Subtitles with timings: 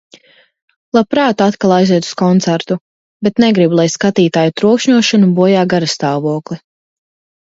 [0.97, 2.77] Labprāt atkal aizietu uz koncertu,
[3.27, 6.59] bet negribu, lai skatītāju trokšņošana bojā garastāvokli.